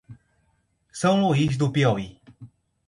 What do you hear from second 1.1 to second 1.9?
Luís do